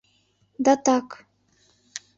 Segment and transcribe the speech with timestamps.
[0.65, 1.07] —Да так.